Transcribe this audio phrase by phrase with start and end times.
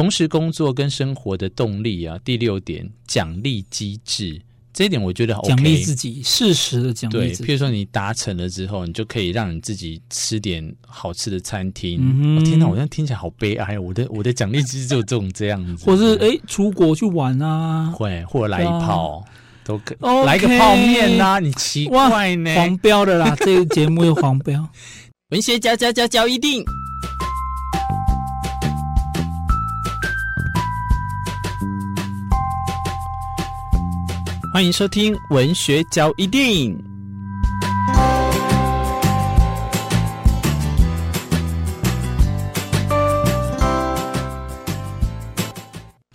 [0.00, 2.18] 重拾工作跟生活的动力啊。
[2.24, 4.40] 第六点，奖励机制。
[4.72, 7.16] 这一点我觉得 OK，奖励自己，适时的奖励。
[7.16, 12.00] 对，譬如说你达成了之后，你就可以让你自己吃点好吃的餐厅。
[12.00, 13.78] 嗯哦、天哪，我现在听起来好悲哀。
[13.78, 19.28] 我的我的奖励机制就有这种这样子，或是哎、欸，出国去玩啊，会或者来一炮、啊、
[19.64, 19.94] 都可
[20.24, 22.54] 来个泡面啊，你奇怪呢？
[22.54, 24.66] 黄标的啦，这个节目有黄标。
[25.30, 26.64] 文学交交交交一定。
[34.60, 36.78] 欢迎收听文学交易电影。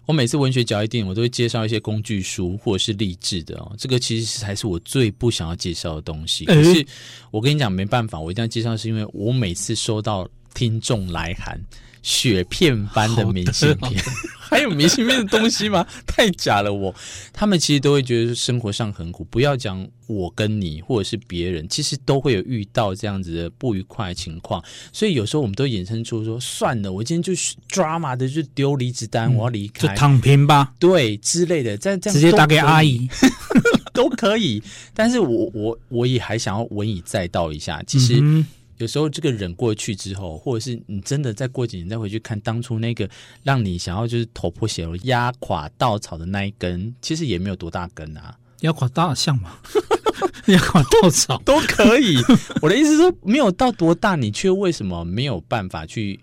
[0.05, 3.73] 我每次文学交易电影，我都会介绍一些工具书或者是励志的哦。
[3.79, 6.45] 这个其实才是我最不想要介绍的东西。
[6.45, 6.85] 可是
[7.31, 11.61] 我跟你讲，没办法，我一定要介绍，是因为我每次收到听众来函。
[12.01, 13.99] 雪片般的明信片，
[14.37, 15.83] 还有明信片的东西吗？
[16.05, 16.89] 太假了我！
[16.89, 16.95] 我
[17.33, 24.63] 他们其实都会觉得生活上很苦，不要讲我跟你，或者是别人，其实都会有遇到这样子的不愉快的情况。
[24.93, 33.09] 所以有时候我们都衍生出说，算了，我今天就是 drama 的，就丢离职单，嗯、我要离开，就躺平吧，对之类的，在这样直接打给阿姨
[33.95, 34.61] 都可以。
[34.93, 38.23] 但是我我我也还想要文以载道一下，其实。
[38.77, 43.09] 嗯有时候这个忍过去之后，或者是你真的再过几年再回去看当初那个
[43.41, 49.57] 让你想要就是头破血流压垮稻草的那一根，其实也没有多大根啊，压垮大象嘛，
[50.47, 52.17] 压垮稻草都可以。
[52.61, 56.19] 我的意思是说，没有到多大，你却为什么没有办法去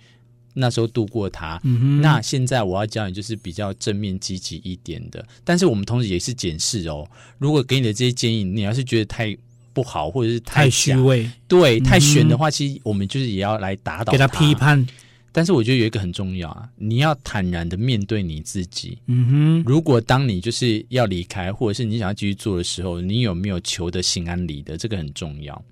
[0.53, 1.59] 那时候度过它？
[1.65, 7.09] 嗯、那现在我要教你就是比较正面积极一点的，但是我们同时也是检视哦。
[7.39, 9.35] 如果给你的这些建议，你要是觉得太。
[9.73, 14.87] 不好，或者是太虚伪，对，太悬的话，嗯，其实我们就是也要来打倒他，给他批判。
[15.35, 18.99] 但是我觉得有一个很重要啊，你要坦然的面对你自己。
[19.07, 24.77] 嗯哼，如果当你就是要离开，或者是你想要继续做的时候，你有没有求得心安理得？
[24.77, 25.65] 这个很重要。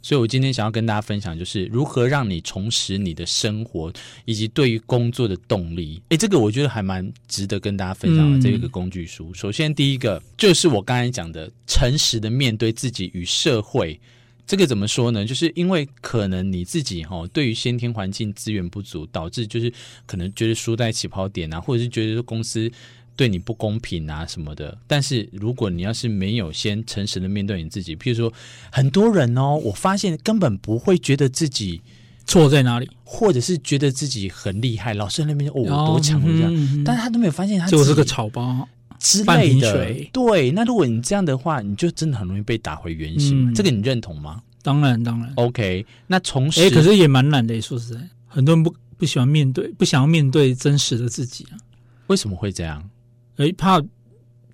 [0.00, 3.92] 所以，我今天想要跟大家分享，就是如何让你重拾你的生活，
[4.24, 6.00] 以及对于工作的动力。
[6.10, 8.40] 诶，这个我觉得还蛮值得跟大家分享的。
[8.40, 13.98] 这个工具书，嗯、首先第一个就是我刚才讲的，诚实的面对自己与社会。
[14.46, 15.26] 这个怎么说呢？
[15.26, 19.70] 就是因为可能你自己哈、哦，对于先天环境资源不足，导致就是
[20.06, 22.70] 可能觉得输在起跑点啊，或者是觉得说公司。
[23.18, 28.32] 对你不公平啊什么的，但是如果你要是没有先诚实的面对你自己，譬如说
[28.70, 31.82] 很多人哦，我发现根本不会觉得自己
[32.24, 38.68] 错在哪里，或者是觉得自己很厉害，老师在那边哦，我多强这样、嗯，但是他都没有发现他就是个草包
[39.00, 40.08] 之类的。
[40.12, 43.50] 对，那如果你这样的话，你就真的很容易被打回原形。
[43.50, 44.40] 嗯、这个你认同吗？
[44.62, 45.32] 当然，当然。
[45.34, 47.60] OK，那从哎，可是也蛮难的。
[47.60, 51.58] 说实在，很多人不不喜欢面对，不想要面对真实的自己啊。
[52.06, 52.88] 为什么会这样？
[53.38, 53.82] 诶，怕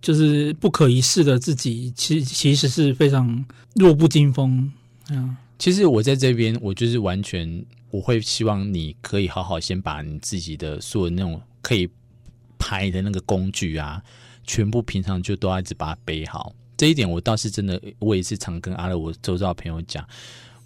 [0.01, 4.71] 就是不可一世的自己，其实其实是非常弱不禁风。
[5.11, 11.89] 嗯，其实我在这边，我就是完全我会希望你可以好好先把你自己的所有那种可以
[12.59, 14.03] 拍的那个工具啊，
[14.47, 16.55] 全部平常就都要一直把它背好。
[16.77, 20.07] 这一点我倒是真的，我也是常跟阿乐我周遭的朋友讲，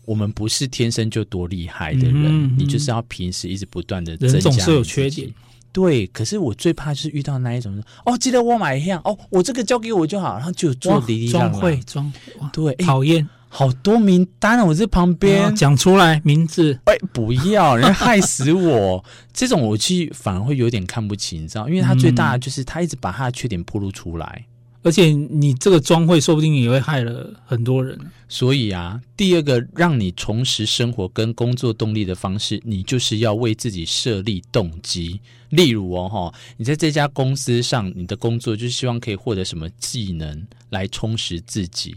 [0.05, 4.35] 我们不是天生就多厉害的人，嗯嗯，你就是要平时一直不断的增加。
[4.35, 5.33] 人总是有缺点。
[5.79, 12.13] 对，可是我最怕就是遇到那一种哦，记得我买一样哦，我这个交给我就好，然后就做滴滴装会装
[12.53, 15.55] 对，讨厌，好多名单我在旁边。
[15.55, 24.45] 讲出来名字，哎，不要，人家害死我， 这种我其实反而会有点看不起，你知道，因为他最大的就是他一直把他的缺点暴露出来。
[24.83, 35.21] 而且你这个装会说不定也会害了很多人，所以啊，第二个让你重拾生活跟工作动力的方式，你就是要为自己设立动机。
[35.51, 41.97] 例如哦，哈，你在这家公司上，你的工作就是希望可以获得什么技能来充实自己。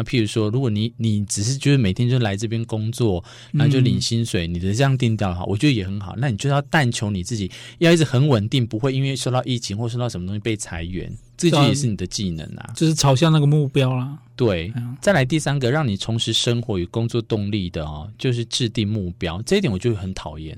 [0.00, 3.22] 那譬如说，如果你你只是觉得每天就来这边工作，
[3.52, 6.14] 然后就领薪水，嗯、你的这样定调的话，我觉得也很好。
[6.16, 14.16] 那你就要但求你自己要一直很稳定，不会因为受到疫情或受到什么东西被裁员，这就也是你的技能啊，就是朝向那个目标啦。
[14.34, 19.42] 对，再来第三个让你重拾生活与工作动力的哦，就是制定目标。
[19.42, 20.56] 这一点我就很讨厌。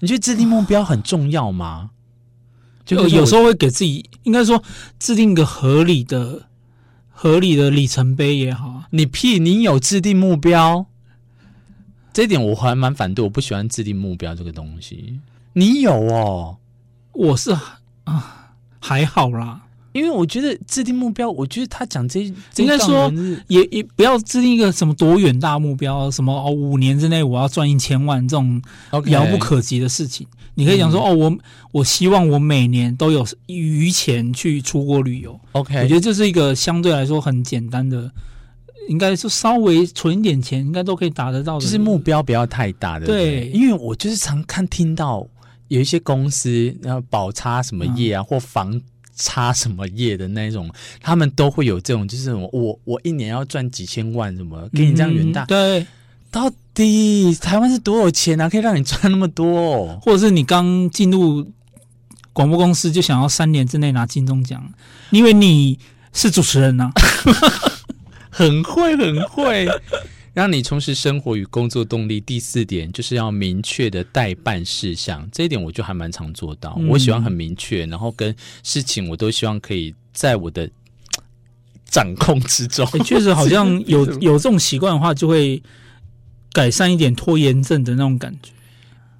[0.00, 1.88] 你觉得制定目标很重要吗？
[2.84, 4.62] 就有时候会给自己，应该说
[4.98, 6.47] 制定一个合理的。
[7.20, 10.86] 合理的里程碑也好，你屁，你有制定目标，
[12.12, 15.18] 这点我还蛮反对，我不喜欢制定目标这个东西。
[15.54, 16.58] 你有哦，
[17.10, 17.50] 我是
[18.04, 19.62] 啊，还好啦。
[19.92, 23.12] 因为我觉得制定目标，我觉得他讲这这应该说
[23.46, 28.62] 也也不要制定一个什么多远大目标，什么哦五年之内我要赚一千万这种
[29.06, 30.26] 遥不可及的事情。
[30.54, 31.38] 你可以讲说哦，我
[31.72, 35.38] 我希望我每年都有余钱去出国旅游。
[35.52, 38.10] OK，我觉得这是一个相对来说很简单的，
[38.88, 41.60] 应该说稍微存一点钱，应该都可以达得到的。
[41.60, 45.26] 就是目标不要太大的，对，因为我就是常看听到
[45.68, 48.80] 有一些公司，然后保差什么业啊，嗯、或房。
[49.20, 50.70] 差什么业的那种，
[51.02, 55.42] 他们都会有这种，就是我我一年要赚几千万，什么给你这样远大？
[55.42, 55.86] 嗯、对，
[56.30, 58.48] 到底台湾是多少钱啊？
[58.48, 59.46] 可以让你赚那么多？
[59.58, 59.98] 哦？
[60.00, 61.44] 或者是你刚进入
[62.32, 64.72] 广播公司就想要三年之内拿金钟奖，
[65.10, 65.78] 因为你
[66.12, 66.94] 是主持人呐、 啊，
[68.30, 69.68] 很会很会。
[70.32, 72.20] 让你充实生活与工作动力。
[72.20, 76.76] 第四点就是要明确的待办事项，这一点我就还蛮常做到。
[76.78, 80.70] 嗯、我喜欢很明确，然后跟事情我都希望可以在我的
[81.84, 82.86] 掌控之中。
[82.86, 85.62] 欸、确实，好像 有有这种习惯的话，就会
[86.52, 88.52] 改善一点拖延症的那种感觉。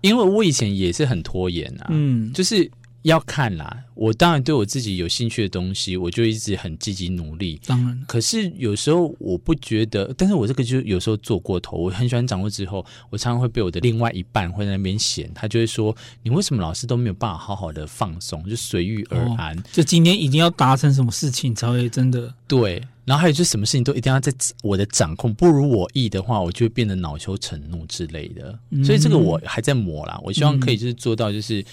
[0.01, 2.71] 因为我以前也是很拖延啊，嗯，就是。
[3.03, 7.61] 要看啦，我当然对我自己有兴趣的东西，我就一直很积极努力。
[7.65, 11.77] 当然，可是有时候我不觉得，但是我这个就有时候做过头。
[11.77, 19.57] 我很喜欢掌握之后，我常常会被我的另外一半会在那边嫌，他就会说：“你为什么老是都没有办法好好的放松，就随遇而安？
[19.57, 22.83] 哦、就今天一定要达成什么事情才会真的对。
[23.05, 24.31] 然后还有就是什么事情都一定要在
[24.63, 28.59] 我的掌控，不如我意的话，我就会变得恼羞成怒之类的。
[28.71, 30.21] 嗯、所以这个我还在磨啦。
[30.23, 31.65] 我希望可以就是做到就是。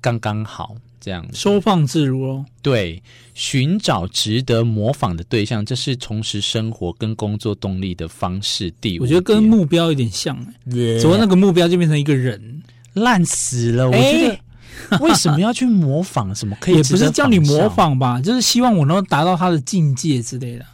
[0.00, 2.44] 刚刚好这样，收放自如哦。
[2.62, 3.02] 对，
[3.34, 8.72] 寻找值得模仿的对象，这是重拾生活跟工作动力的方式。
[8.80, 10.36] 第五，我觉得跟目标有点像，
[10.70, 11.20] 欸，走到 Yeah.
[11.20, 12.62] 那个目标就变成一个人，
[12.94, 13.86] 烂死了。
[13.88, 14.38] 我觉得
[15.00, 16.34] 为什么要去模仿？
[16.34, 16.76] 什么可以？
[16.76, 20.64] 也不是叫你模仿吧，就是希望我能够达到他的境界之类的。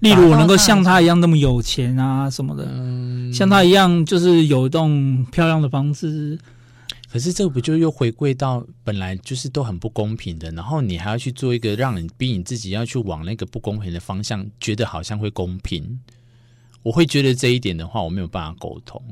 [0.00, 6.38] 例如，我能够像他一样那么有钱啊什么的，嗯、像他一样就是有一栋漂亮的房子。
[7.10, 15.98] 可是这不就又回归到本来就是都很不公平的，然后你还要去做一个让你逼你自己要去往那个不公平的方向，觉得好像会公平。
[16.82, 19.02] 我会觉得这一点的话，我没有办法沟通，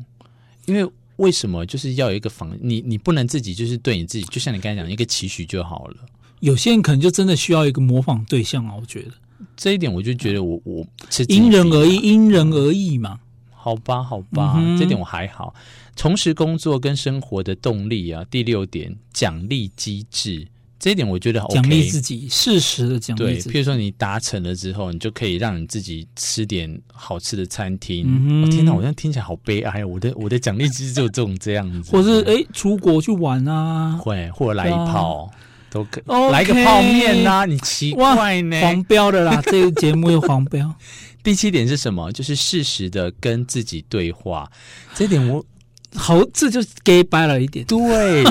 [0.66, 5.96] 因为为什么就是要有一个方，你你不能自己就是对你自己，就像你刚才讲一个期许就好了。
[6.40, 9.10] 有些人可能就真的需要一个模仿对象啊，我觉得
[9.56, 10.86] 这一点我就觉得我我
[11.28, 13.20] 因人而异，因人而异嘛。
[13.66, 15.52] 好吧，好吧，这点我还好。
[15.96, 18.24] 重拾工作跟生活的动力啊。
[18.30, 20.46] 第六点，奖励机制，
[20.78, 23.24] 这一点我觉得 OK，奖励自己，适时的奖励。
[23.24, 28.06] 对，譬如说你达成了之后，你就可以让你自己吃点好吃的餐厅。
[28.06, 29.84] 嗯哼哦、天哪，我这样听起来好悲哀。
[29.84, 35.34] 我的我的奖励机制就有这种这样子， 或是哎、欸，出国去玩啊，会或者来一炮、啊、
[35.70, 38.60] 都可来个泡面啊，你奇怪呢？
[38.60, 40.72] 黄标的啦，这个节目又黄标。
[41.26, 42.12] 第七点是什么？
[42.12, 44.48] 就是适时的跟自己对话。
[44.94, 45.44] 这点我
[45.92, 47.66] 好，这就 gay 掰了一点。
[47.66, 48.22] 对，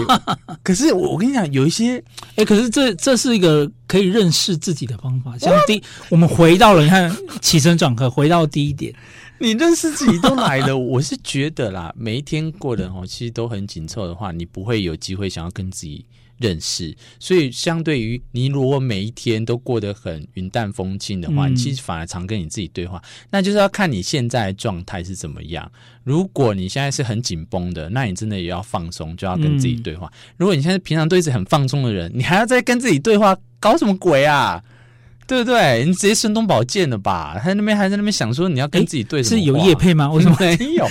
[0.63, 5.37] 可是我我跟你讲，有一些，哎、欸，可是这这是一个可以认识自己的方法。
[5.37, 8.95] 像第，我们回到了，你看起承转合，回到第一点，
[9.39, 10.77] 你认识自己都来了。
[10.77, 16.05] 我是觉得啦，每一天过得哦，其实都很紧凑的话，你不会有机会想要跟自己。
[16.37, 23.01] 认识，所以相对于你，如果每一天都过得很云淡风轻的话，嗯、其实反而常跟你自己对话。
[23.29, 25.71] 那就是要看你现在的状态是怎么样。
[26.03, 30.07] 如果你现在是很紧绷的，那你真的也要放松，就要跟自己对话。
[30.07, 34.63] 嗯、如果你现在平常都一直很放松的人，你还要再跟自己对话，搞什么鬼啊？
[35.27, 35.83] 对不对？
[35.85, 37.39] 你直接声东宝剑了吧？
[37.43, 39.41] 他那边还在那边想说你要跟自己对什么？
[39.41, 40.11] 是有夜配吗？
[40.11, 40.87] 为什么 没有？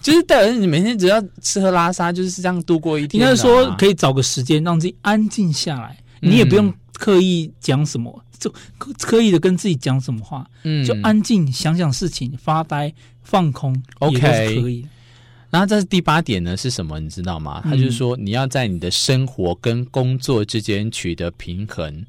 [0.00, 3.20] 就是代表你每天只要吃喝拉撒，就是这样度过一天。
[3.22, 8.52] 应该说可以找个时间让自己安静下来，嗯、你也不用刻意讲什么，就
[8.98, 14.86] 刻意的跟自己讲什么话，嗯，就安静想想事情，发呆放空，OK，可以。
[15.50, 16.98] 然后这是第八点呢，是什么？
[16.98, 17.60] 你知道吗？
[17.62, 22.04] 他就是说你要在你的生活跟工作之间取得平衡。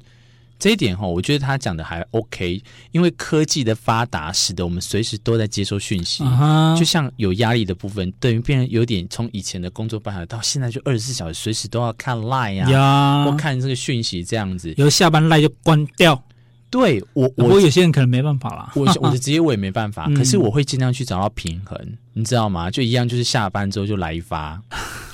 [0.58, 6.78] 这一点哈，我觉得他讲的还 OK，因为科技的发达使得我们随时都在接收讯息，uh huh.
[6.78, 13.30] 就像有压力的部分，等于变成有点从以前的工作办法到现在就二十四小时随时都要看 Line 啊，Yeah.
[13.30, 16.22] 或看这个讯息这样子，有下班 Line 就关掉。
[16.68, 18.72] 对我，我，有些人可能没办法啦。
[18.74, 22.68] 我我的职业我也没办法， 可是我会尽量去找到平衡，嗯、你知道吗？
[22.70, 24.60] 就一样，就是下班之后就来一发。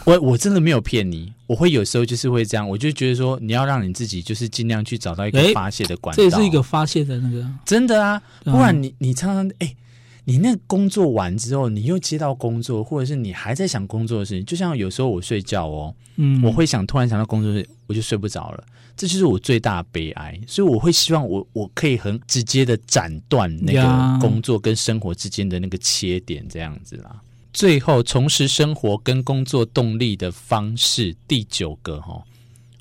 [0.05, 9.77] 我我真的没有骗你，我会有时候就是会这样，我就觉得说你要让你自己就是尽量去找到一个发泄的管道，这也是一个发泄的那个，真的啊，不然你你常常哎。
[10.25, 18.65] 你那工作完之后，你又接到工作，或者是你还在想工作的事情，就像有时候我睡觉哦，嗯，我会想突然想到工作，我就睡不着了，
[18.97, 20.41] 这就是我最大的悲哀。
[20.47, 27.21] 所以我会希望我我可以很直接的斩断那个工作跟生活之间的那个切点，这样子啦。
[27.53, 32.23] 最后重拾生活跟工作动力的方式，第九个哈、哦，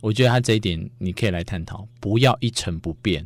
[0.01, 3.25] 我觉得他这一点你可以来探讨，不要一成不变。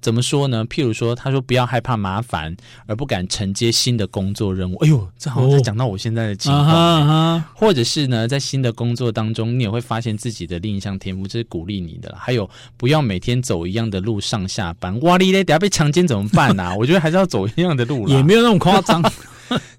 [0.00, 0.62] 怎么说呢？
[0.66, 4.76] 譬如说，他说不要害怕麻烦而不敢承接新的工作任务。
[4.84, 6.66] 哎呦，这好像在讲到我现在的情况。
[6.66, 12.14] 哦啊啊、或者是呢，在新的工作当中，你也会发现自己的另一项天赋，这是鼓励你的。
[12.18, 15.00] 还有，不要每天走一样的路上下班。
[15.00, 16.74] 哇哩嘞，等下被强奸怎么办啊？
[16.76, 18.06] 我觉得还是要走一样的路。
[18.06, 19.02] 也没有那么夸张，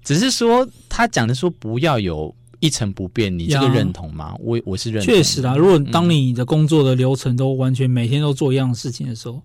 [0.06, 3.38] 只是说他讲的说不要有一成不变。
[3.38, 4.34] 你这个认同吗？
[4.40, 5.14] 我我是认同。
[5.14, 9.42] 确实啦，如果当你的工作的流程都完全每天都做一样的事情的时候。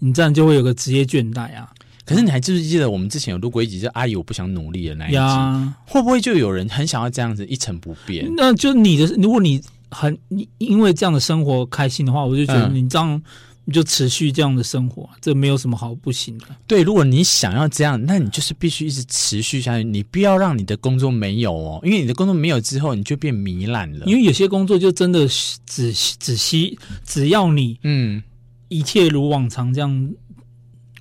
[0.00, 1.72] 你这样就会有个职业倦怠啊！
[2.04, 5.72] 可是你还记不记得我们之前有录过一集，叫“阿姨我不想努力”的那一集？
[5.86, 8.30] 会不会就有人很想要这样子一成不变？
[8.36, 13.22] 那就你的，如果你很你因为这样的生活开心的话，我就觉得你这样
[13.64, 16.46] 你就持续这样的生活，嗯、这没有什么好不行的。
[16.66, 19.84] 对，如果你想要这样，那你就是必须一直持续下去。
[19.84, 24.06] 你不要让你的工作没有哦，因为你的工作没有之后，你就变糜烂了。
[24.06, 25.26] 因为有些工作就真的
[25.66, 28.22] 只只需只要你嗯。
[28.68, 30.10] 一切如往常，这样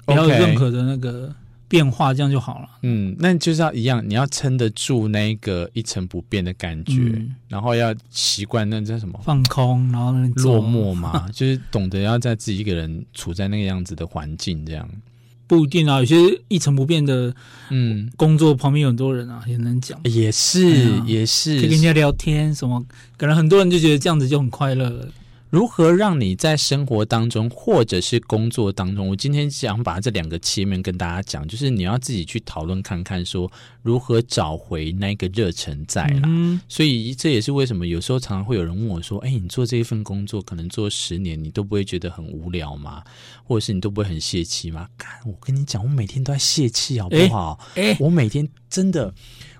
[0.05, 1.33] 不要有任何的那个
[1.73, 2.69] 变化，这样就好了。
[2.83, 14.87] 嗯，那就是要一样，你要撑得住那个一成不变的感觉，嗯、然后要习惯那叫什么放空，然后落寞嘛， 就是懂得要在自己一个人处在那个样子的环境，这样
[15.47, 15.97] 不一定啊。
[15.97, 16.15] 有些
[16.47, 17.33] 一成不变的，
[17.71, 22.85] 嗯，工作旁边有很多人啊，也能讲，也是、啊、也是，可以跟人家聊天什么，
[23.17, 25.07] 可能很多人就觉得这样子就很快乐了。
[25.53, 29.07] 如何让你在生活当中或者是工作当中？
[29.07, 33.51] 我今天想把这两个切面跟大家讲，就是你要自己去讨论看看，说
[33.83, 36.21] 如何找回那个热忱在啦。
[36.25, 43.03] 嗯、所以这也是为什么有时候常常会有人问我说：“哎，你做这一份工作可能做十年，你都不会觉得很无聊吗？
[43.43, 47.59] 或者是你都不会很泄气吗？”干，我跟你讲，我每天都在泄气，好不好？
[47.75, 49.13] 哎，我每天真的。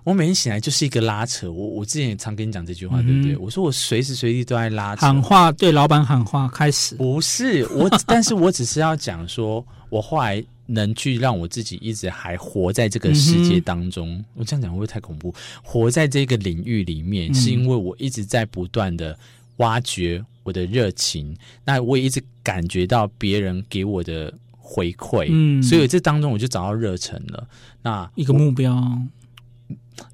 [0.04, 3.38] 我每天醒来就是一个拉扯，我我之前也常跟你讲这句话，嗯、对不对？
[3.38, 6.96] 我说我随时随地都在拉扯，喊话对老板喊话开始。
[6.96, 14.10] 不是我， 但是我只是要讲说，我后来能去让我自己一直还活在这个世界当中。
[14.14, 15.34] 嗯、我这样讲会不会太恐怖？
[15.64, 19.18] 活在这个领域里面，嗯、是因为我一直在不断的
[19.58, 21.34] 挖掘我的热情，
[21.64, 27.48] 那我也一直感觉到别人给我的回馈，嗯，所以这当中我就找到热忱了。
[27.82, 28.76] 那一个目标。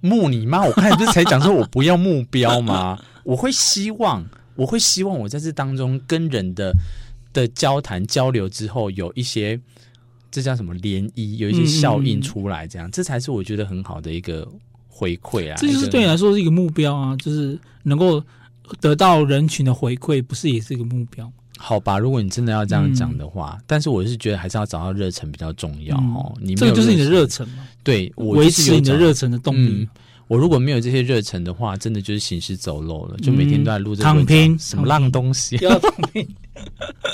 [0.01, 0.63] 目你妈！
[0.65, 2.99] 我看你不是才讲说我不要目标吗？
[3.23, 6.73] 我会希望，我会希望我在这当中跟人的
[7.33, 9.59] 的交谈交流之后，有一些
[10.31, 14.47] 这叫什么涟漪，有一些效应出来，这样、嗯、这才是我觉得很好的一个
[14.87, 15.55] 回馈啊！
[15.57, 18.23] 这就是对你来说是一个目标啊，就是能够
[18.79, 21.31] 得到人群的回馈，不是也是一个目标？
[21.61, 26.33] 好吧，如果你真的要这样讲的话，嗯、但是我是觉得还是要找到热忱比较重要哦。
[26.55, 27.67] 这个就是你的热忱嘛？
[27.83, 29.87] 对，我维持你的热忱的动力、嗯。
[30.29, 35.57] 我如果没有这些热忱的话，真的就是行尸走肉了，就每天都在录这个躺平什么烂东西。
[35.57, 36.25] 要躺平。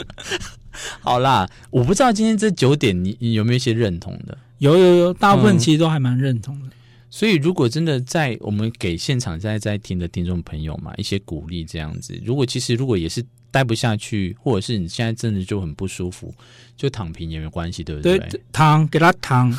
[1.02, 4.38] 好啦，我不知道今天这九点你你有没有一些认同的？
[4.60, 6.68] 有有有，大部分其实都还蛮认同的。
[6.68, 6.72] 嗯、
[7.10, 13.26] 所以如果真的在我们给现场在在听的听众朋友嘛一些鼓励这样子，如果其实如果也是。
[13.56, 16.36] 待不下去，或者是你现在真的就很不舒服，
[16.76, 18.20] 就躺平也没关系，对不对？
[18.20, 19.50] 对，躺，给他躺，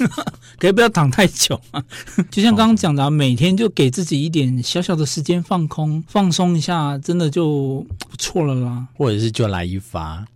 [0.58, 1.84] 可以不要躺太久啊。
[2.30, 8.88] 就像刚刚讲的，每天就给自己一点小小的时间放空、放松一下，真的就不错了啦。
[8.94, 10.26] 或者是就来一发，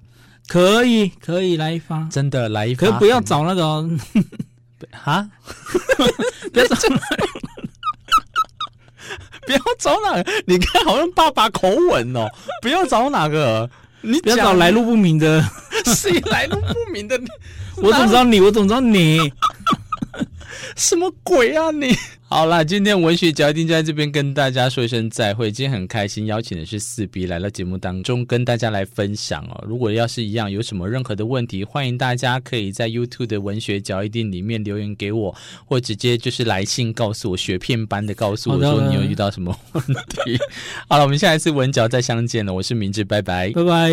[0.46, 3.88] 可以，可以来一发，真的来一发，可不要找那个
[4.92, 5.26] 哈，
[6.52, 6.86] 不要找。
[9.46, 10.30] 不要找哪个？
[10.46, 12.26] 你看，好像爸爸口吻哦。
[12.60, 13.68] 不要找哪个？
[14.02, 15.42] 你不要找来路不明的。
[15.86, 17.18] 谁来路不明的？
[17.82, 18.40] 我怎么知道你？
[18.40, 19.32] 我怎么知道你？
[20.76, 21.96] 什么鬼啊你！
[22.28, 25.48] 好啦，今天文学脚印就在这边跟大家说一声再会。
[25.48, 29.64] 今天很开心，邀请的是四 B 来到节目当中，跟大家来分享哦。
[29.66, 40.36] 如果要是一样有什么任何的问题，欢迎大家可以在 YouTube 的文学脚印里面留言给我，或直接就是来信告诉我，雪片般的告诉我说你有遇到什么问题。
[40.90, 43.90] 好了，我们下一次文脚再相见了，我是明志，拜拜，拜拜。